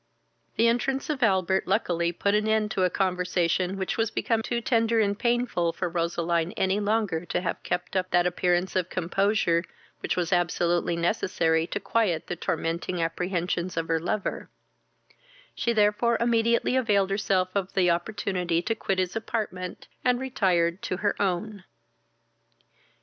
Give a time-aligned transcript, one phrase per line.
[0.55, 4.59] The entrance of Albert luckily put an end to a conversation which was become too
[4.59, 9.63] tender and painful for Roseline any longer to have kept up that appearance of composure
[9.99, 14.49] which was absolutely necessary to quiet the tormenting apprehensions of her lover;
[15.53, 20.97] she therefore immediately availed herself of the opportunity to quit his apartment, and retired to
[20.97, 21.63] her own.